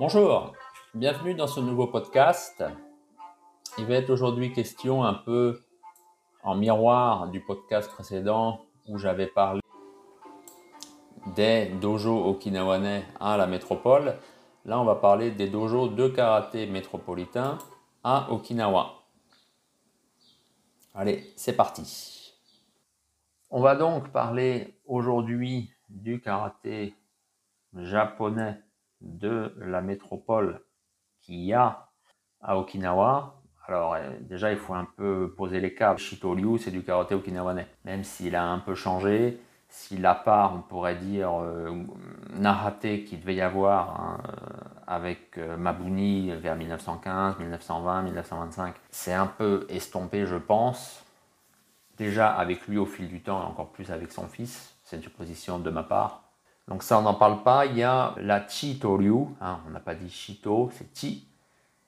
[0.00, 0.52] Bonjour,
[0.94, 2.62] bienvenue dans ce nouveau podcast.
[3.78, 5.64] Il va être aujourd'hui question un peu
[6.44, 9.60] en miroir du podcast précédent où j'avais parlé
[11.34, 14.16] des dojos okinawanais à la métropole.
[14.64, 17.58] Là, on va parler des dojos de karaté métropolitain
[18.04, 19.02] à Okinawa.
[20.94, 22.36] Allez, c'est parti.
[23.50, 26.94] On va donc parler aujourd'hui du karaté
[27.74, 28.62] japonais
[29.00, 30.60] de la métropole
[31.20, 31.88] qu'il y a
[32.40, 33.42] à Okinawa.
[33.66, 35.96] Alors euh, déjà, il faut un peu poser les cas.
[35.96, 37.66] Shito Liu, c'est du karaté okinawanais.
[37.84, 39.38] Même s'il a un peu changé,
[39.68, 41.84] s'il a part, on pourrait dire, euh,
[42.82, 49.66] qu'il devait y avoir hein, euh, avec Mabuni vers 1915, 1920, 1925, c'est un peu
[49.68, 51.04] estompé, je pense.
[51.98, 55.02] Déjà avec lui au fil du temps et encore plus avec son fils, c'est une
[55.02, 56.27] supposition de ma part.
[56.68, 57.66] Donc ça, on n'en parle pas.
[57.66, 59.26] Il y a la Chito-ryu.
[59.40, 61.26] Hein, on n'a pas dit Chito, c'est Chi.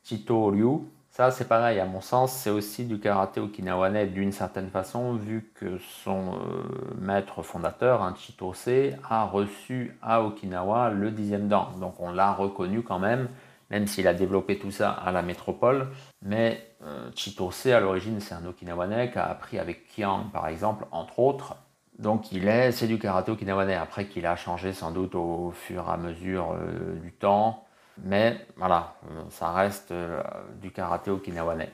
[0.04, 0.80] Chito-ryu.
[1.10, 5.50] Ça, c'est pareil, à mon sens, c'est aussi du karaté okinawanais d'une certaine façon, vu
[5.56, 6.62] que son euh,
[7.00, 11.66] maître fondateur, hein, Chitose, a reçu à Okinawa le dixième dan.
[11.80, 13.28] Donc on l'a reconnu quand même,
[13.70, 15.88] même s'il a développé tout ça à la métropole.
[16.22, 20.86] Mais euh, Chitose, à l'origine, c'est un okinawanais qui a appris avec Kiang, par exemple,
[20.92, 21.56] entre autres,
[22.00, 23.74] donc il est, c'est du karaté okinawanais.
[23.74, 27.66] Après qu'il a changé sans doute au fur et à mesure euh, du temps,
[27.98, 30.22] mais voilà, euh, ça reste euh,
[30.62, 31.70] du karaté okinawanais.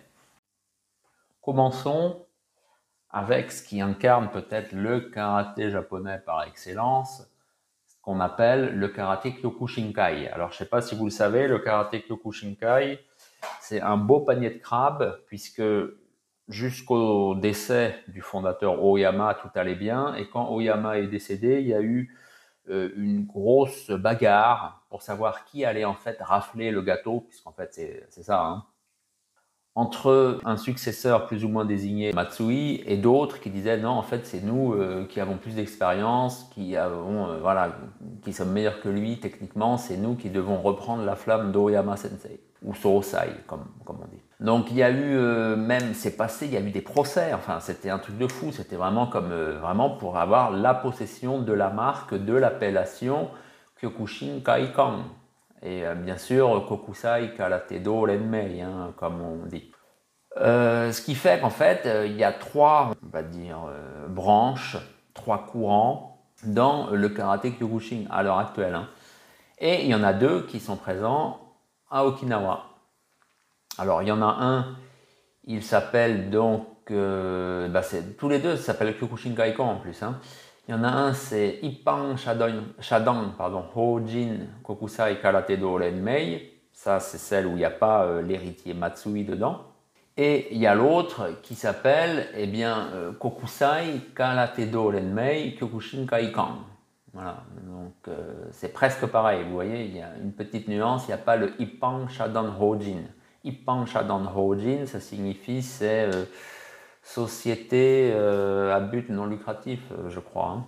[1.40, 2.26] Commençons
[3.08, 7.22] avec ce qui incarne peut-être le karaté japonais par excellence,
[7.86, 10.28] ce qu'on appelle le karaté Kyokushinkai.
[10.30, 12.98] Alors je ne sais pas si vous le savez, le karaté Kyokushinkai,
[13.60, 15.62] c'est un beau panier de crabes puisque
[16.48, 20.14] jusqu'au décès du fondateur Oyama, tout allait bien.
[20.14, 22.14] Et quand Oyama est décédé, il y a eu
[22.68, 27.72] euh, une grosse bagarre pour savoir qui allait en fait rafler le gâteau, puisqu'en fait
[28.08, 28.44] c'est ça.
[28.44, 28.64] Hein.
[29.78, 34.24] Entre un successeur plus ou moins désigné, Matsui, et d'autres qui disaient non, en fait
[34.24, 37.76] c'est nous euh, qui avons plus d'expérience, qui avons euh, voilà,
[38.22, 42.40] qui sommes meilleurs que lui techniquement, c'est nous qui devons reprendre la flamme d'Oyama Sensei
[42.62, 44.22] ou Sorosai, comme, comme on dit.
[44.40, 47.34] Donc il y a eu euh, même, c'est passé, il y a eu des procès,
[47.34, 49.28] enfin c'était un truc de fou, c'était vraiment comme
[49.60, 53.28] vraiment pour avoir la possession de la marque, de l'appellation
[53.78, 55.00] Kyokushin Kaikan.
[55.62, 59.72] Et euh, bien sûr Kokusai Karatedo Renmei, hein, comme on dit.
[60.36, 63.58] ce qui fait qu'en fait il y a trois, on va dire,
[64.08, 64.76] branches,
[65.14, 68.74] trois courants dans le karaté Kyokushin à l'heure actuelle.
[68.74, 68.88] Hein.
[69.58, 71.40] Et il y en a deux qui sont présents
[71.90, 72.66] à Okinawa.
[73.78, 74.76] Alors il y en a un,
[75.44, 77.82] il s'appelle donc, euh, bah,
[78.18, 80.02] tous les deux s'appellent Kyokushin Kaikon en plus.
[80.02, 80.20] Hein.
[80.68, 86.52] Il y en a un, c'est Ippan Shadan, pardon, Hojin Kokusai Karate Do Renmei.
[86.72, 89.62] Ça, c'est celle où il n'y a pas euh, l'héritier Matsui dedans.
[90.16, 96.04] Et il y a l'autre qui s'appelle eh bien, euh, Kokusai Karate Do Renmei Kyokushin
[96.06, 96.58] Kaikan.
[97.12, 97.94] Voilà, donc
[98.50, 101.36] c'est presque pareil, vous voyez, il y a une petite nuance, il n'y a pas
[101.36, 103.04] le Ippan Shadan Hojin.
[103.42, 106.24] Ippan Shadan Hojin, ça signifie c'est euh,
[107.06, 110.48] société euh, à but non lucratif, euh, je crois.
[110.48, 110.66] Hein.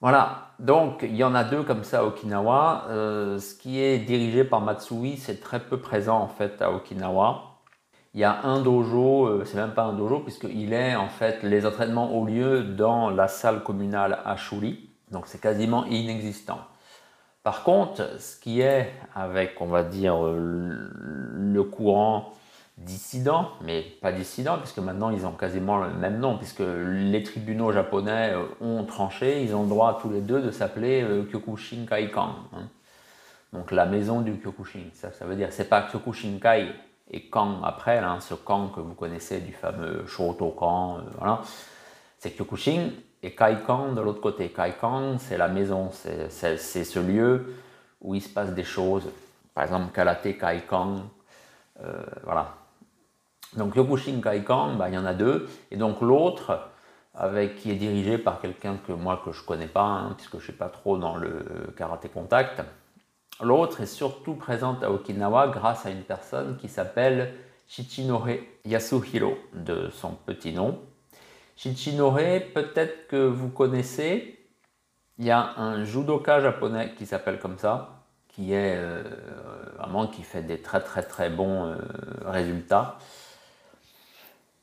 [0.00, 2.84] Voilà, donc il y en a deux comme ça à Okinawa.
[2.88, 7.56] ce qui est dirigé par Matsui, c'est très peu présent en fait à Okinawa.
[8.14, 11.66] Il y a un dojo, c'est même pas un dojo, puisqu'il est en fait, les
[11.66, 14.88] entraînements ont lieu dans la salle communale à Shuri.
[15.10, 16.60] Donc c'est quasiment inexistant.
[17.42, 22.34] Par contre, ce qui est avec, on va dire, le courant
[22.84, 27.72] dissident, mais pas dissident, puisque maintenant ils ont quasiment le même nom, puisque les tribunaux
[27.72, 31.86] japonais euh, ont tranché, ils ont le droit tous les deux de s'appeler euh, Kyokushin
[31.86, 32.34] Kaikan.
[32.54, 32.68] Hein.
[33.52, 36.68] Donc la maison du Kyokushin, ça, ça veut dire, c'est pas Kyokushinkai
[37.10, 41.42] et Kan après, ce Kan que vous connaissez du fameux Shotokan, euh, voilà,
[42.18, 42.90] c'est Kyokushin
[43.22, 44.50] et Kaikan de l'autre côté.
[44.50, 47.54] Kaikan, c'est la maison, c'est ce lieu
[48.00, 49.08] où il se passe des choses.
[49.54, 51.02] Par exemple, Kalate Kaikan,
[51.82, 52.54] euh, voilà.
[53.56, 55.48] Donc Yokushin Kaikan, bah, il y en a deux.
[55.70, 56.68] Et donc l'autre,
[57.14, 60.36] avec qui est dirigé par quelqu'un que moi que je connais pas, hein, puisque je
[60.36, 62.62] ne suis pas trop dans le karaté contact.
[63.40, 67.34] L'autre est surtout présente à Okinawa grâce à une personne qui s'appelle
[67.68, 68.28] Shichinore
[68.64, 70.80] Yasuhiro, de son petit nom.
[71.56, 72.18] Shichinore,
[72.54, 74.34] peut-être que vous connaissez.
[75.18, 79.02] Il y a un judoka japonais qui s'appelle comme ça, qui est euh,
[79.76, 81.76] vraiment qui fait des très très très bons euh,
[82.24, 82.98] résultats.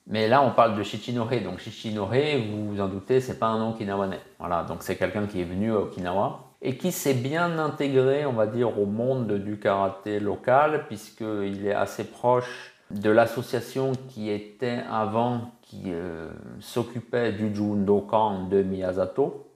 [0.07, 1.29] Mais là, on parle de Shichinore.
[1.43, 2.13] Donc Shichinore,
[2.49, 4.19] vous vous en doutez, c'est pas un nom kinawanais.
[4.39, 6.41] Voilà, donc c'est quelqu'un qui est venu à Okinawa.
[6.61, 11.73] et qui s'est bien intégré, on va dire, au monde du karaté local, puisqu'il est
[11.73, 16.29] assez proche de l'association qui était avant, qui euh,
[16.59, 19.47] s'occupait du Jundokan de Miyazato.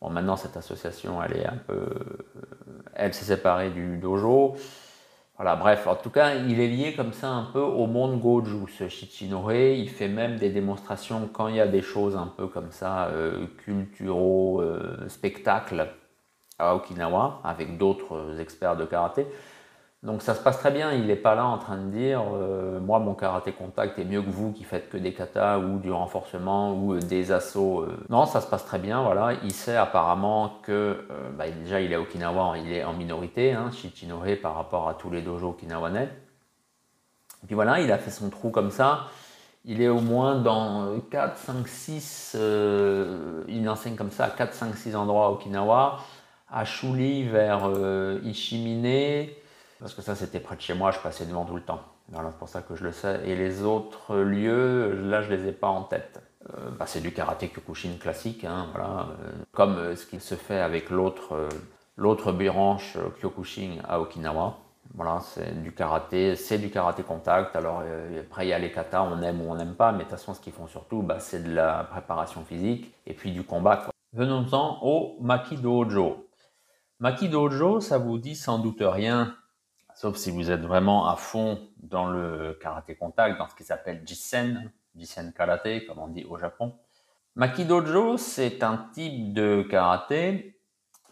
[0.00, 1.88] Bon, maintenant, cette association, elle est un peu.
[2.94, 4.56] Elle s'est séparée du dojo.
[5.42, 8.88] Bref, en tout cas, il est lié comme ça un peu au monde Goju, ce
[8.88, 9.54] Shichinore.
[9.54, 13.06] Il fait même des démonstrations quand il y a des choses un peu comme ça,
[13.06, 15.88] euh, culturaux, euh, spectacles
[16.58, 19.26] à Okinawa, avec d'autres experts de karaté.
[20.02, 22.80] Donc ça se passe très bien, il n'est pas là en train de dire euh,
[22.80, 25.92] moi mon karaté contact est mieux que vous qui faites que des katas ou du
[25.92, 27.82] renforcement ou euh, des assauts.
[27.82, 27.98] Euh.
[28.08, 29.34] Non, ça se passe très bien, voilà.
[29.44, 31.06] Il sait apparemment que
[31.36, 35.10] bah, déjà il est Okinawa, il est en minorité, hein, Shichinore par rapport à tous
[35.10, 36.08] les dojos okinawanais.
[37.46, 39.08] Puis voilà, il a fait son trou comme ça.
[39.66, 42.36] Il est au moins dans 4, 5, 6,
[43.48, 45.98] il enseigne comme ça à 4, 5, 6 endroits à Okinawa,
[46.50, 47.68] à Shuli vers
[48.24, 49.28] Ishimine,
[49.80, 51.80] parce que ça c'était près de chez moi, je passais devant tout le temps.
[52.08, 53.20] Voilà, c'est pour ça que je le sais.
[53.24, 56.22] Et les autres lieux, là je les ai pas en tête.
[56.48, 59.08] Euh, bah, c'est du karaté Kyokushin classique, hein, voilà.
[59.22, 61.48] Euh, comme euh, ce qui se fait avec l'autre
[61.96, 64.58] l'autre branche Kyokushin à Okinawa.
[64.94, 67.54] Voilà, c'est du karaté, c'est du karaté contact.
[67.54, 67.82] Alors
[68.18, 70.12] après il y a les katas, on aime ou on n'aime pas, mais de toute
[70.12, 73.86] façon ce qu'ils font surtout, bah, c'est de la préparation physique et puis du combat.
[74.12, 76.26] Venons-en au Maki Dojo.
[76.98, 79.36] Maki Dojo, ça vous dit sans doute rien
[80.00, 84.00] Sauf si vous êtes vraiment à fond dans le karaté contact, dans ce qui s'appelle
[84.06, 86.74] Jisen, Jisen karaté, comme on dit au Japon.
[87.34, 90.58] Maki Dojo, c'est un type de karaté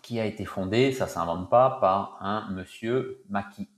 [0.00, 3.69] qui a été fondé, ça s'invente pas, par un monsieur Maki.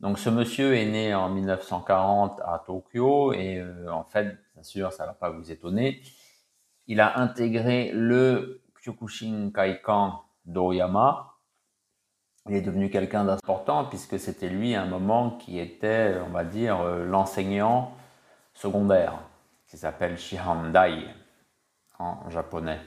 [0.00, 4.92] Donc ce monsieur est né en 1940 à Tokyo et euh, en fait, bien sûr,
[4.92, 6.02] ça va pas vous étonner,
[6.88, 11.33] il a intégré le Kyokushin Kaikan d'Oyama,
[12.48, 16.44] il est devenu quelqu'un d'important puisque c'était lui à un moment qui était, on va
[16.44, 17.92] dire, euh, l'enseignant
[18.52, 19.14] secondaire,
[19.68, 21.06] qui s'appelle Shihandai
[21.98, 22.80] en japonais.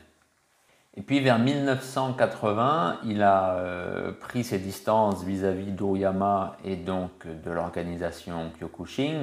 [0.96, 7.52] Et puis vers 1980, il a euh, pris ses distances vis-à-vis d'Oyama et donc de
[7.52, 9.22] l'organisation Kyokushin,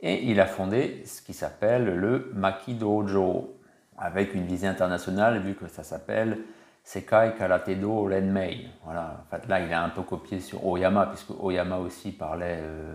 [0.00, 3.56] et il a fondé ce qui s'appelle le Maki Dojo,
[3.96, 6.40] avec une visée internationale vu que ça s'appelle
[6.84, 8.68] Sekai Karatedo Renmei.
[8.84, 12.58] Voilà, en fait là il a un peu copié sur Oyama, puisque Oyama aussi parlait
[12.60, 12.94] euh,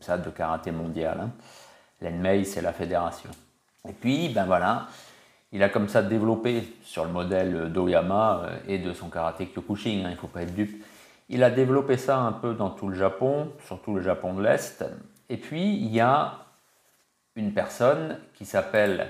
[0.00, 1.20] ça de karaté mondial.
[1.20, 1.30] Hein.
[2.02, 3.30] Renmei c'est la fédération.
[3.86, 4.86] Et puis ben voilà,
[5.52, 10.04] il a comme ça développé sur le modèle d'Oyama euh, et de son karaté Kyokushin,
[10.04, 10.82] hein, il ne faut pas être dupe.
[11.28, 14.84] Il a développé ça un peu dans tout le Japon, surtout le Japon de l'Est.
[15.28, 16.38] Et puis il y a
[17.36, 19.06] une personne qui s'appelle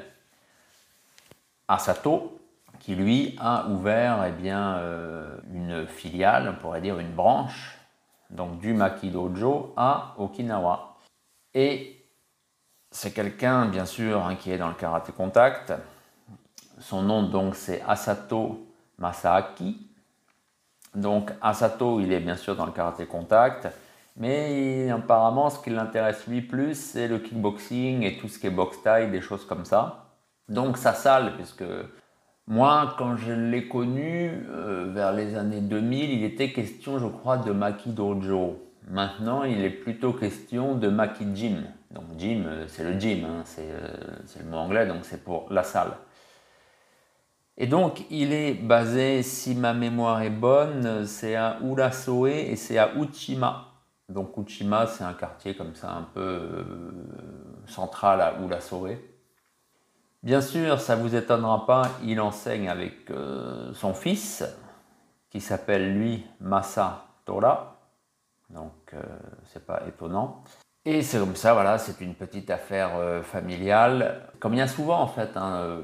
[1.68, 2.39] Asato,
[2.80, 7.78] qui lui a ouvert eh bien, euh, une filiale, on pourrait dire une branche,
[8.30, 10.96] donc du Maki Dojo à Okinawa.
[11.54, 12.04] Et
[12.90, 15.72] c'est quelqu'un, bien sûr, hein, qui est dans le karaté contact.
[16.80, 18.66] Son nom, donc, c'est Asato
[18.98, 19.86] Masaaki.
[20.94, 23.68] Donc, Asato, il est bien sûr dans le karaté contact,
[24.16, 28.50] mais apparemment, ce qui l'intéresse lui plus, c'est le kickboxing et tout ce qui est
[28.50, 30.06] box style, des choses comme ça.
[30.48, 31.64] Donc, sa salle, puisque
[32.50, 37.36] moi, quand je l'ai connu, euh, vers les années 2000, il était question, je crois,
[37.36, 38.58] de Maki Dojo.
[38.88, 41.62] Maintenant, il est plutôt question de Maki Gym.
[41.92, 43.88] Donc, gym, euh, c'est le gym, hein, euh,
[44.26, 45.92] c'est le mot anglais, donc c'est pour la salle.
[47.56, 52.78] Et donc, il est basé, si ma mémoire est bonne, c'est à Urasoe et c'est
[52.78, 53.74] à Uchima.
[54.08, 56.64] Donc, Uchima, c'est un quartier comme ça, un peu
[57.66, 58.96] central à Urasoe.
[60.22, 64.44] Bien sûr, ça ne vous étonnera pas, il enseigne avec euh, son fils,
[65.30, 67.78] qui s'appelle lui Masa Tora.
[68.50, 69.00] Donc, euh,
[69.46, 70.44] c'est pas étonnant.
[70.84, 74.28] Et c'est comme ça, voilà, c'est une petite affaire euh, familiale.
[74.40, 75.80] Comme il y a souvent, en fait, hein,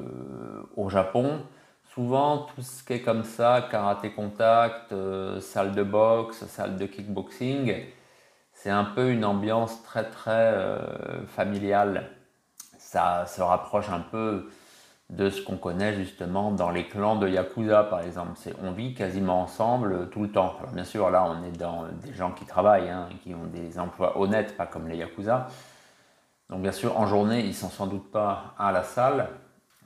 [0.77, 1.41] au Japon,
[1.95, 4.95] souvent tout ce qui est comme ça, karaté contact,
[5.41, 7.75] salle de boxe, salle de kickboxing,
[8.53, 10.79] c'est un peu une ambiance très très
[11.29, 12.16] familiale
[12.87, 14.49] ça se rapproche un peu
[15.11, 18.39] de ce qu'on connaît justement dans les clans de Yakuza par exemple.
[18.63, 20.55] On vit quasiment ensemble tout le temps.
[20.73, 24.19] Bien sûr là on est dans des gens qui travaillent, hein, qui ont des emplois
[24.21, 25.49] honnêtes, pas comme les Yakuza.
[26.49, 29.31] Donc bien sûr en journée ils sont sans doute pas à la salle,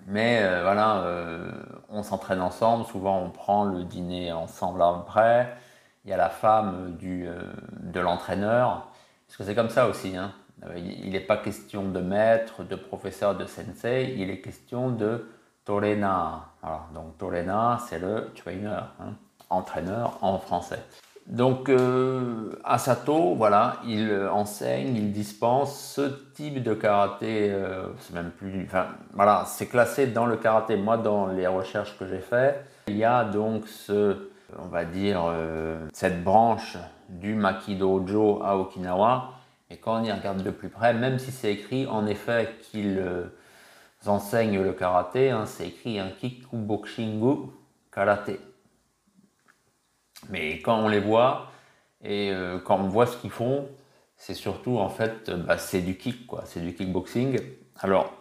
[0.07, 1.50] mais euh, voilà, euh,
[1.88, 5.57] on s'entraîne ensemble, souvent on prend le dîner ensemble après.
[6.04, 7.40] Il y a la femme du, euh,
[7.80, 8.88] de l'entraîneur,
[9.26, 10.16] parce que c'est comme ça aussi.
[10.16, 10.33] Hein.
[10.64, 15.26] Euh, il n'est pas question de maître, de professeur, de sensei, il est question de
[15.64, 16.47] Torena.
[16.95, 19.14] Donc Torena, c'est le trainer, hein,
[19.49, 20.83] entraîneur en français.
[21.26, 26.02] Donc euh, Asato, voilà, il enseigne, il dispense ce
[26.35, 27.50] type de karaté.
[27.50, 28.69] Euh, c'est même plus,
[29.14, 30.76] voilà, c'est classé dans le karaté.
[30.76, 35.23] Moi, dans les recherches que j'ai faites, il y a donc ce, on va dire,
[35.29, 36.76] euh, cette branche
[37.09, 39.31] du Maki Dojo à Okinawa.
[39.71, 43.00] Et quand on y regarde de plus près, même si c'est écrit en effet qu'ils
[44.07, 47.50] enseignent le karaté, hein, c'est écrit un Kikubokshingu
[47.93, 48.41] Karaté.
[50.29, 51.50] Mais quand on les voit
[52.03, 53.69] et euh, quand on voit ce qu'ils font,
[54.17, 57.41] c'est surtout en fait, bah, c'est du kick, quoi, c'est du kickboxing.
[57.79, 58.12] Alors,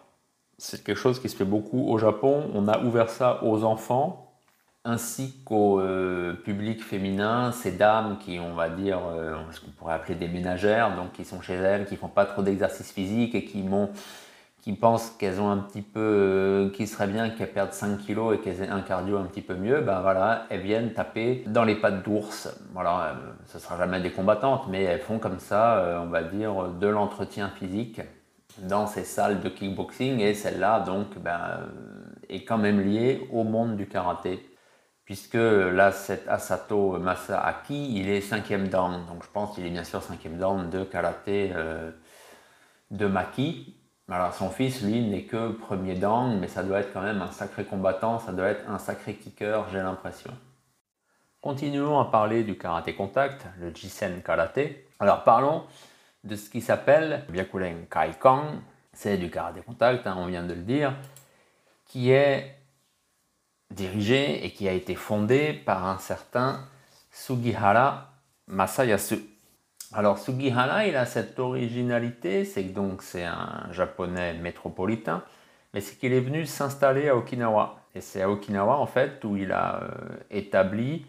[0.57, 2.49] c'est quelque chose qui se fait beaucoup au Japon.
[2.53, 4.28] On a ouvert ça aux enfants
[4.85, 9.95] ainsi qu'au euh, public féminin, ces dames qui, on va dire, euh, ce qu'on pourrait
[9.95, 13.45] appeler des ménagères, donc qui sont chez elles, qui font pas trop d'exercice physique et
[13.45, 13.63] qui
[14.61, 18.35] qui pensent qu'elles ont un petit peu, euh, qu'il serait bien qu'elles perdent 5 kilos
[18.35, 21.63] et qu'elles aient un cardio un petit peu mieux, ben voilà, elles viennent taper dans
[21.63, 22.49] les pattes d'ours.
[22.73, 26.23] Voilà, ce ne sera jamais des combattantes, mais elles font comme ça, euh, on va
[26.23, 28.01] dire, de l'entretien physique
[28.63, 31.65] dans ces salles de kickboxing et celle-là, donc, ben, euh,
[32.29, 34.45] est quand même liée au monde du karaté.
[35.09, 39.83] Puisque là, cet Asato Masaaki, il est cinquième dan, donc je pense qu'il est bien
[39.83, 41.51] sûr cinquième dan de karaté
[42.91, 43.75] de Maki,
[44.07, 47.31] alors son fils, lui, n'est que premier dan, mais ça doit être quand même un
[47.31, 50.29] sacré combattant, ça doit être un sacré kicker, j'ai l'impression.
[51.41, 54.87] Continuons à parler du karaté contact, le Jisen karaté.
[54.99, 55.63] Alors parlons
[56.23, 58.43] de ce qui s'appelle Byakuren Kaikan,
[58.93, 60.93] c'est du karaté contact, hein, on vient de le dire,
[61.87, 62.58] qui est
[63.71, 66.67] dirigé et qui a été fondé par un certain
[67.11, 68.11] Sugihara
[68.47, 69.19] Masayasu.
[69.93, 75.23] Alors Sugihara, il a cette originalité, c'est que donc c'est un japonais métropolitain,
[75.73, 77.77] mais c'est qu'il est venu s'installer à Okinawa.
[77.95, 79.89] Et c'est à Okinawa en fait où il a euh,
[80.29, 81.05] établi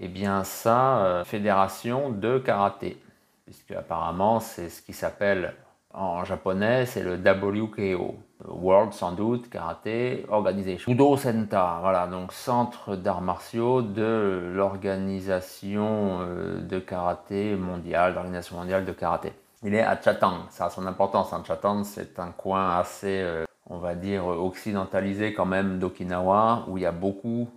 [0.00, 3.00] eh bien, sa euh, fédération de karaté,
[3.44, 5.54] puisque apparemment c'est ce qui s'appelle
[5.94, 10.90] en japonais, c'est le WKO, World sans doute Karate Organization.
[10.90, 18.84] Judo Senta, voilà, donc centre d'arts martiaux de l'organisation euh, de karaté mondiale, l'organisation mondiale
[18.84, 19.32] de karaté.
[19.62, 21.32] Il est à Chatang, ça a son importance.
[21.32, 21.42] Hein.
[21.46, 26.82] Chatang, c'est un coin assez euh, on va dire, occidentalisé quand même d'Okinawa, où il
[26.82, 27.48] y a beaucoup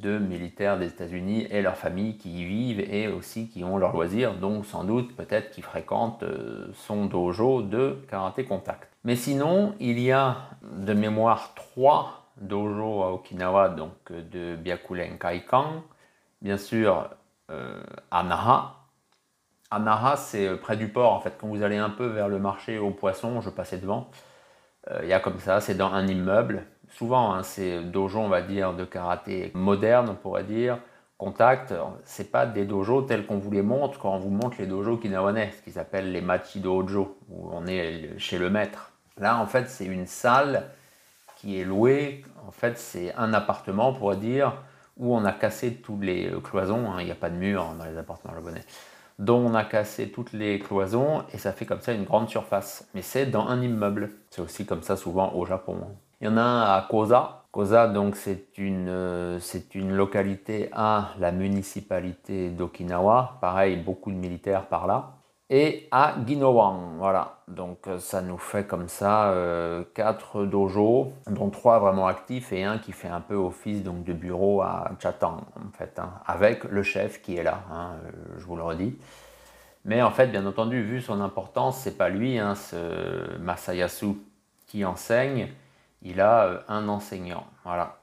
[0.00, 3.92] de militaires des États-Unis et leurs familles qui y vivent et aussi qui ont leurs
[3.92, 8.88] loisirs, donc sans doute peut-être qui fréquentent euh, son dojo de karaté contact.
[9.04, 15.82] Mais sinon, il y a de mémoire trois dojos à Okinawa, donc de Byakuren Kaikan,
[16.40, 17.08] bien sûr
[17.50, 18.76] euh, Anaha.
[19.70, 21.34] Anaha, c'est euh, près du port en fait.
[21.38, 24.10] Quand vous allez un peu vers le marché aux poissons, je passais devant.
[24.90, 26.64] Euh, il y a comme ça, c'est dans un immeuble.
[26.96, 30.78] Souvent, hein, c'est dojo, on va dire, de karaté moderne, on pourrait dire,
[31.18, 31.74] contact.
[32.04, 34.98] C'est pas des dojos tels qu'on vous les montre quand on vous montre les dojos
[34.98, 38.92] kinawanais, ce qui s'appelle les machi dojo, où on est chez le maître.
[39.18, 40.70] Là, en fait, c'est une salle
[41.36, 42.24] qui est louée.
[42.46, 44.54] En fait, c'est un appartement, on pourrait dire,
[44.96, 46.92] où on a cassé tous les cloisons.
[46.92, 46.96] Hein.
[47.00, 48.64] Il n'y a pas de mur dans les appartements japonais
[49.18, 52.88] dont on a cassé toutes les cloisons et ça fait comme ça une grande surface.
[52.94, 54.10] Mais c'est dans un immeuble.
[54.30, 55.78] C'est aussi comme ça souvent au Japon.
[56.22, 57.46] Il y en a un à Koza.
[57.50, 59.40] Koza, donc, c'est une, euh,
[59.74, 63.38] une localité à la municipalité d'Okinawa.
[63.40, 65.14] Pareil, beaucoup de militaires par là
[65.50, 66.94] et à Ginowan.
[66.98, 72.52] Voilà, donc euh, ça nous fait comme ça euh, quatre dojos, dont trois vraiment actifs
[72.52, 76.12] et un qui fait un peu office donc, de bureau à Chatang, en fait, hein,
[76.24, 77.96] avec le chef qui est là, hein,
[78.38, 78.96] je vous le redis.
[79.84, 84.18] Mais en fait, bien entendu, vu son importance, c'est pas lui, hein, ce Masayasu
[84.68, 85.48] qui enseigne,
[86.04, 87.46] il a un enseignant.
[87.64, 87.98] Voilà.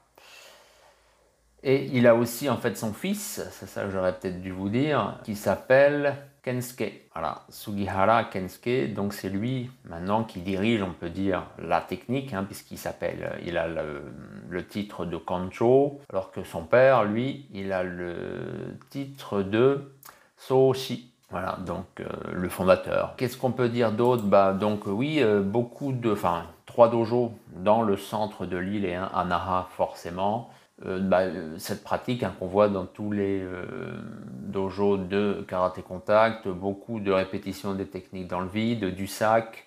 [1.62, 4.70] Et il a aussi en fait son fils, c'est ça que j'aurais peut-être dû vous
[4.70, 7.08] dire, qui s'appelle Kensuke.
[7.12, 12.44] Voilà, Sugihara Kensuke, donc c'est lui maintenant qui dirige, on peut dire, la technique, hein,
[12.44, 17.82] puisqu'il s'appelle, il a le, titre de Kancho, alors que son père, lui, il a
[17.82, 19.92] le titre de
[20.38, 21.09] Soshi.
[21.30, 23.14] Voilà, donc euh, le fondateur.
[23.16, 24.24] Qu'est-ce qu'on peut dire d'autre?
[24.24, 28.94] Bah donc oui, euh, beaucoup de, enfin trois dojos dans le centre de l'île et
[28.94, 30.50] un à Naha forcément.
[30.86, 31.24] Euh, bah,
[31.58, 33.92] cette pratique hein, qu'on voit dans tous les euh,
[34.30, 39.66] dojos de karaté contact, beaucoup de répétitions des techniques dans le vide, du sac,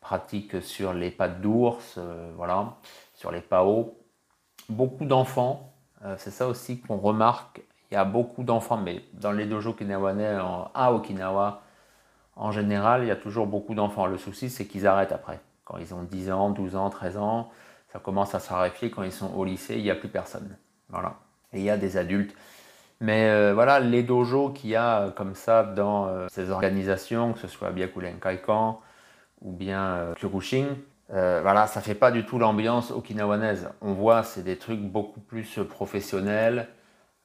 [0.00, 2.76] pratique sur les pattes d'ours, euh, voilà,
[3.14, 3.98] sur les pao.
[4.70, 5.74] Beaucoup d'enfants,
[6.16, 7.60] c'est ça aussi qu'on remarque.
[7.94, 10.36] Il y a beaucoup d'enfants, mais dans les dojos kinawanais
[10.74, 11.62] à Okinawa,
[12.34, 14.06] en général, il y a toujours beaucoup d'enfants.
[14.06, 15.38] Le souci, c'est qu'ils arrêtent après.
[15.64, 17.52] Quand ils ont 10 ans, 12 ans, 13 ans,
[17.86, 20.56] Ça commence à se raréfier quand ils sont au lycée, il n'y a plus personne.
[20.88, 21.14] Voilà.
[21.52, 22.34] Et il y a des adultes.
[22.98, 27.38] Mais euh, voilà, les dojos qu'il y a comme ça dans euh, ces organisations, que
[27.38, 28.80] ce soit Byakulen Kaikan
[29.40, 30.66] ou bien euh, Kyokushin,
[31.10, 33.68] voilà, ça fait pas du tout l'ambiance okinawanaise.
[33.82, 36.66] On voit, c'est des trucs beaucoup plus professionnels,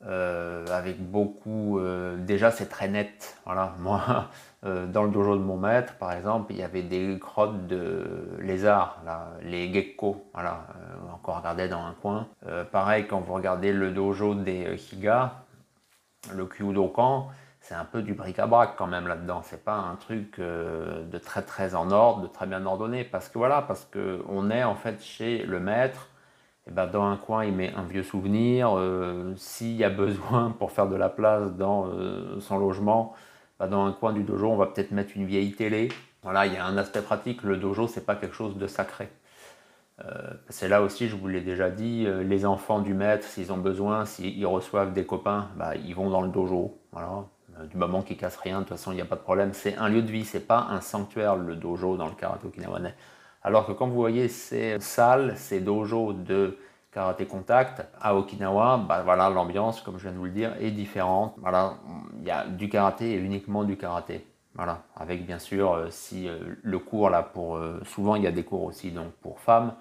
[0.06, 1.80] avec beaucoup.
[2.20, 3.38] déjà, c'est très net.
[3.46, 4.30] Voilà, moi,
[4.64, 9.02] dans le dojo de mon maître, par exemple, il y avait des crottes de lézards,
[9.42, 10.26] les geckos.
[10.34, 10.68] Voilà,
[11.08, 12.28] on encore regardé dans un coin.
[12.72, 15.44] pareil, quand vous regardez le dojo des Higa,
[16.34, 17.30] le Kyudokan,
[17.62, 19.42] c'est un peu du bric-à-brac quand même là-dedans.
[19.44, 23.04] C'est pas un truc euh, de très très en ordre, de très bien ordonné.
[23.04, 26.09] Parce que voilà, parce que on est en fait chez le maître.
[26.72, 28.78] Ben dans un coin, il met un vieux souvenir.
[28.78, 33.14] Euh, s'il y a besoin pour faire de la place dans euh, son logement,
[33.60, 35.90] ben dans un coin du dojo, on va peut-être mettre une vieille télé.
[36.24, 37.44] Voilà, il y a un aspect pratique.
[37.44, 39.10] Le dojo, c'est pas quelque chose de sacré.
[40.06, 43.58] Euh, c'est là aussi, je vous l'ai déjà dit, les enfants du maître, s'ils ont
[43.58, 46.78] besoin, s'ils reçoivent des copains, bah, ils vont dans le dojo.
[46.92, 47.26] Voilà.
[47.70, 49.52] Du moment qu'ils cassent rien, de toute façon, il n'y a pas de problème.
[49.54, 52.96] C'est un lieu de vie, c'est pas un sanctuaire, le dojo dans le karaté okinawanais.
[53.42, 56.58] Alors que quand vous voyez ces salles, ces dojos de
[56.92, 60.72] karaté contact à Okinawa, bah voilà, l'ambiance, comme je viens de vous le dire, est
[60.72, 61.36] différente.
[61.38, 61.76] Voilà,
[62.20, 64.26] il y a du karaté et uniquement du karaté.
[64.56, 66.28] Voilà, avec bien sûr, si
[66.64, 69.74] le cours là pour, souvent il y a des cours aussi donc pour femmes,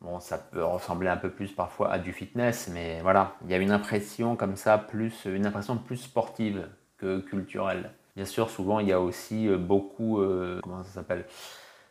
[0.00, 3.54] Bon, ça peut ressembler un peu plus parfois à du fitness, mais voilà, il y
[3.54, 6.66] a une impression comme ça, plus une impression plus sportive
[6.96, 7.92] que culturelle.
[8.16, 11.26] Bien sûr, souvent il y a aussi euh, beaucoup, euh, comment ça s'appelle,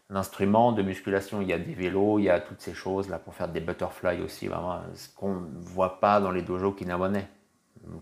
[0.09, 1.41] d'instruments de musculation.
[1.41, 3.61] Il y a des vélos, il y a toutes ces choses là pour faire des
[3.61, 7.27] butterflies aussi, vraiment, ce qu'on ne voit pas dans les dojos kinawanais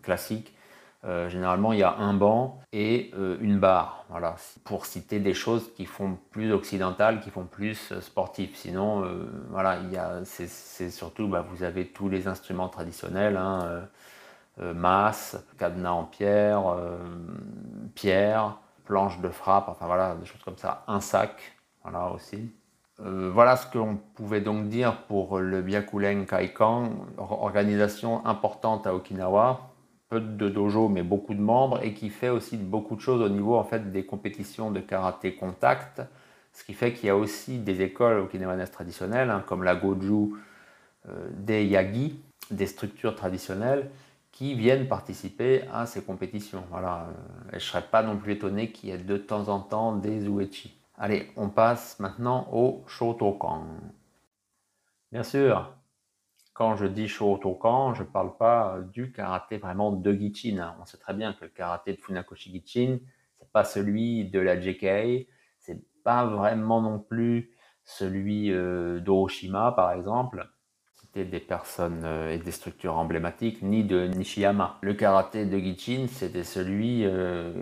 [0.01, 0.53] classiques.
[1.05, 4.05] Euh, généralement, il y a un banc et euh, une barre.
[4.09, 8.55] Voilà, pour citer des choses qui font plus occidentales, qui font plus euh, sportif.
[8.55, 9.05] Sinon,
[9.49, 13.87] voilà, il y a, c'est, surtout, bah, vous avez tous les instruments traditionnels, hein,
[14.57, 16.63] masse, cadenas en pierre,
[17.95, 20.83] pierre, planche de frappe, enfin voilà, des choses comme ça.
[20.87, 21.56] Un sac,
[21.89, 22.49] voilà aussi.
[22.99, 29.73] voilà ce qu'on pouvait donc dire pour le Byakulen Kaikan, organisation importante à Okinawa
[30.09, 33.29] peu de dojo, mais beaucoup de membres, et qui fait aussi beaucoup de choses au
[33.29, 36.01] niveau en fait des compétitions de karaté contact,
[36.53, 40.33] ce qui fait qu'il y a aussi des écoles okinawanaises traditionnelles, hein, comme la Goju
[41.07, 42.19] euh, des Yagi,
[42.51, 43.91] des structures traditionnelles,
[44.31, 46.63] qui viennent participer à ces compétitions.
[46.69, 47.07] Voilà.
[47.53, 50.27] Euh, je serais pas non plus étonné qu'il y ait de temps en temps des
[50.27, 50.76] uechi.
[50.99, 53.67] Allez, on passe maintenant au Shotokan.
[55.11, 55.71] Bien sûr,
[56.53, 60.57] quand je dis Shotokan, je ne parle pas du karaté vraiment de Gichin.
[60.57, 60.75] Hein.
[60.81, 62.97] On sait très bien que le karaté de Funakoshi Gichin,
[63.37, 65.27] c'est pas celui de la JKA,
[65.59, 67.51] c'est pas vraiment non plus
[67.83, 70.49] celui euh, d'Oroshima par exemple.
[70.93, 74.79] C'était des personnes euh, et des structures emblématiques, ni de Nishiyama.
[74.81, 77.53] Le karaté de Gichin, c'était celui euh,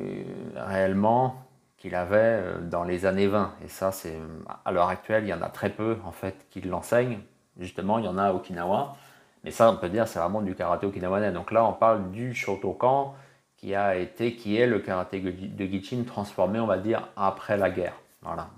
[0.56, 1.44] réellement
[1.86, 3.54] qu'il avait dans les années 20.
[3.63, 4.17] Et ça, c'est
[4.65, 7.19] à l'heure actuelle, il y en a très peu en fait qui l'enseignent.
[7.60, 8.95] Justement, il y en a à Okinawa.
[9.43, 11.32] Mais ça, on peut dire, c'est vraiment du karaté okinawanais.
[11.32, 13.13] Donc là, on parle du Shotokan
[13.56, 17.69] qui a été, qui est le karaté de Gichin transformé, on va dire, après la
[17.69, 17.93] guerre.
[18.24, 18.50] Voilà.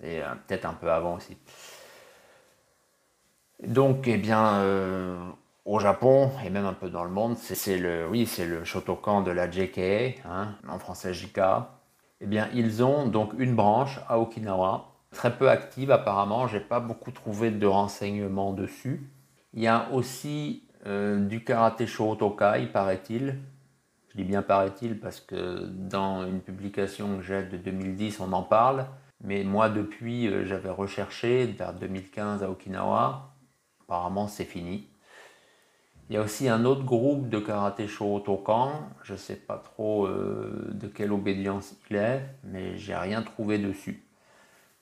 [0.00, 1.36] Et euh, peut-être un peu avant aussi.
[3.66, 5.18] Donc, eh bien, euh,
[5.64, 9.22] au Japon et même un peu dans le monde, c'est le, oui, c'est le Shotokan
[9.22, 11.40] de la JKA, hein, en français JK.
[12.20, 16.80] Eh bien, ils ont donc une branche à Okinawa Très peu active apparemment, j'ai pas
[16.80, 19.08] beaucoup trouvé de renseignements dessus.
[19.54, 23.38] Il y a aussi euh, du karaté Shotokai, paraît-il.
[24.10, 28.42] Je dis bien paraît-il parce que dans une publication que j'ai de 2010, on en
[28.42, 28.86] parle.
[29.24, 33.34] Mais moi, depuis, euh, j'avais recherché vers 2015 à Okinawa.
[33.82, 34.87] Apparemment, c'est fini.
[36.10, 38.72] Il y a aussi un autre groupe de karaté Shotokan.
[39.02, 43.58] Je ne sais pas trop euh, de quelle obédience il est, mais j'ai rien trouvé
[43.58, 44.02] dessus.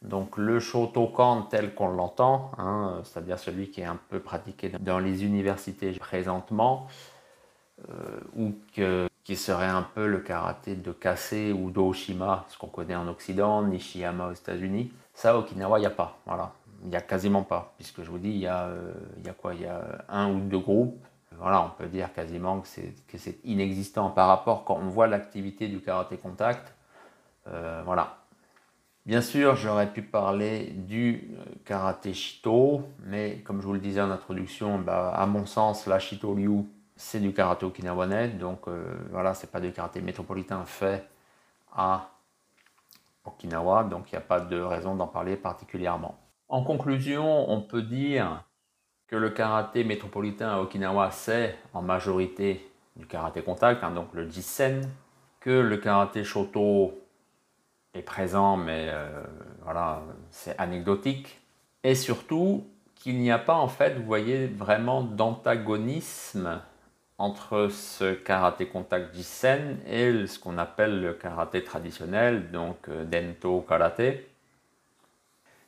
[0.03, 5.01] Donc le Shotokan tel qu'on l'entend, hein, c'est-à-dire celui qui est un peu pratiqué dans
[5.01, 6.87] les universités présentement,
[7.91, 8.53] euh, ou
[9.25, 13.63] qui serait un peu le karaté de Kase ou d'Oshima, ce qu'on connaît en Occident,
[13.65, 16.19] Nishiyama aux États-Unis, ça, Okinawa, il n'y a pas.
[16.85, 19.55] Il n'y a quasiment pas, puisque je vous dis, euh, il y a quoi?
[19.55, 21.05] Il y a un ou deux groupes.
[21.39, 22.69] Voilà, on peut dire quasiment que
[23.19, 26.75] c'est inexistant par rapport quand on voit l'activité du karaté contact.
[27.49, 28.19] Euh, voilà,
[29.07, 34.01] Bien sûr, j'aurais pu parler du euh, karaté Shito, mais comme je vous le disais
[34.01, 36.65] en introduction, bah, à mon sens, la Shito Ryu,
[36.97, 41.09] c'est du karaté okinawanais, donc euh, voilà, c'est pas du karaté métropolitain fait
[41.73, 42.11] à
[43.25, 46.19] Okinawa, donc il n'y a pas de raison d'en parler particulièrement.
[46.49, 48.43] En conclusion, on peut dire
[49.09, 54.29] que le karaté métropolitain à Okinawa, c'est en majorité du karaté contact, hein, donc le
[54.29, 54.83] Jisen,
[55.41, 56.99] que le karaté Shoto
[57.95, 59.23] est présent, mais euh,
[59.63, 61.41] voilà, c'est anecdotique.
[61.85, 62.67] Et surtout,
[62.97, 66.61] qu'il n'y a pas, en fait, vous voyez, vraiment d'antagonisme
[67.19, 73.61] entre ce karaté contact Jisen et ce qu'on appelle le karaté traditionnel, donc euh, Dento
[73.61, 74.29] karaté.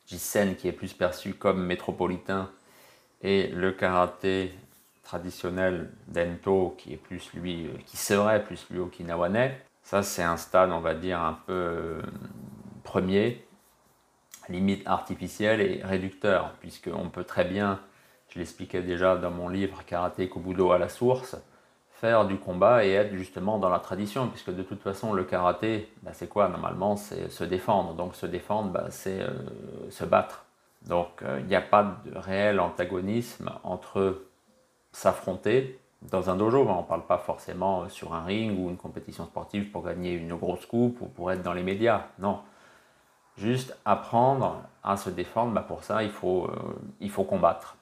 [0.05, 2.49] Jisen qui est plus perçu comme métropolitain
[3.21, 4.53] et le karaté
[5.03, 9.59] traditionnel Dento qui est plus lui, qui serait plus lui okinawanais.
[9.83, 12.01] Ça c'est un stade, on va dire, un peu euh,
[12.83, 13.45] premier,
[14.49, 17.79] limite artificiel et réducteur, puisqu'on peut très bien
[18.29, 21.35] je l'expliquais déjà dans mon livre Karaté Kobudo à la source,
[21.91, 25.91] faire du combat et être justement dans la tradition, puisque de toute façon le karaté,
[26.03, 27.93] bah, c'est quoi normalement C'est se défendre.
[27.95, 29.31] Donc se défendre, bah, c'est euh,
[29.89, 30.45] se battre.
[30.87, 34.23] Donc euh, il n'y a pas de réel antagonisme entre
[34.91, 36.65] s'affronter dans un dojo.
[36.67, 40.35] On ne parle pas forcément sur un ring ou une compétition sportive pour gagner une
[40.35, 42.07] grosse coupe ou pour être dans les médias.
[42.19, 42.39] Non.
[43.37, 47.77] Juste apprendre à se défendre, bah, pour ça il faut, euh, combattre.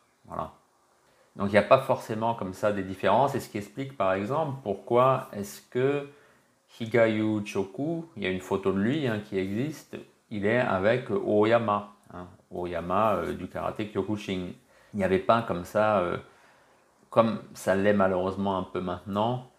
[1.35, 4.13] Donc il n'y a pas forcément comme ça des différences, et ce qui explique par
[4.13, 6.07] exemple pourquoi est-ce que
[6.79, 9.97] Higayu Choku, il y a une photo de lui hein, qui existe,
[10.29, 14.49] il est avec Oyama, hein, Oyama euh, du karaté Kyokushin.
[14.93, 16.17] Il n'y avait pas comme ça, euh,
[17.09, 19.49] comme ça l'est malheureusement un peu maintenant,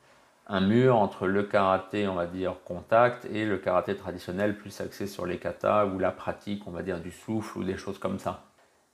[0.46, 5.06] un mur entre le karaté, on va dire, contact et le karaté traditionnel plus axé
[5.06, 8.18] sur les katas ou la pratique, on va dire, du souffle ou des choses comme
[8.18, 8.47] ça.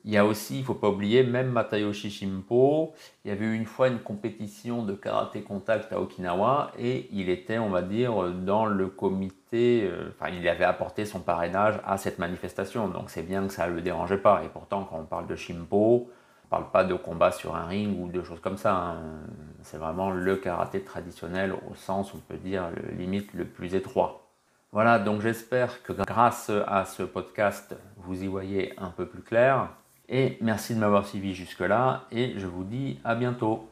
[0.06, 2.92] Il y a aussi, il ne faut pas oublier, même Matayoshi Shimpo,
[3.24, 7.30] il y avait eu une fois une compétition de karaté contact à Okinawa et il
[7.30, 11.96] était, on va dire, dans le comité, euh, enfin il avait apporté son parrainage à
[11.96, 14.42] cette manifestation, donc c'est bien que ça ne le dérangeait pas.
[14.44, 16.10] Et pourtant, quand on parle de Shimpo,
[16.44, 18.76] on ne parle pas de combat sur un ring ou de choses comme ça.
[18.76, 19.02] Hein.
[19.62, 22.64] C'est vraiment le karaté traditionnel au sens, on peut dire,
[22.98, 24.28] limite le plus étroit.
[24.70, 29.70] Voilà, donc j'espère que grâce à ce podcast, vous y voyez un peu plus clair.
[30.08, 33.68] Et merci de m'avoir suivi jusque-là et je vous dis à bientôt.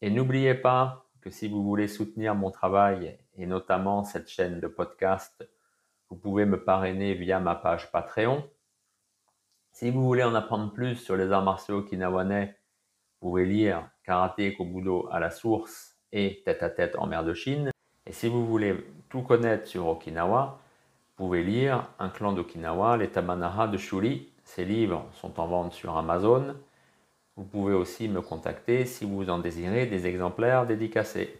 [0.00, 4.68] Et n'oubliez pas que si vous voulez soutenir mon travail et notamment cette chaîne de
[4.68, 5.48] podcast,
[6.08, 8.48] vous pouvez me parrainer via ma page Patreon.
[9.72, 12.56] Si vous voulez en apprendre plus sur les arts martiaux okinawanais,
[13.20, 17.34] vous pouvez lire Karaté Kobudo à la source et Tête à tête en mer de
[17.34, 17.70] Chine.
[18.06, 18.76] Et si vous voulez
[19.10, 20.60] tout connaître sur Okinawa,
[21.18, 24.28] vous pouvez lire Un clan d'Okinawa, les Tamanaha de Shuri.
[24.44, 26.54] Ces livres sont en vente sur Amazon.
[27.34, 31.36] Vous pouvez aussi me contacter si vous en désirez des exemplaires dédicacés.